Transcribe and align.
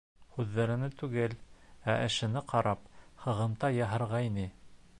Һүҙҙәренә 0.35 0.87
түгел, 1.01 1.35
ә 1.93 1.97
эшенә 2.05 2.43
ҡарап 2.53 2.89
һығымта 3.27 3.71
яһарға 3.77 4.27
ине. 4.31 4.49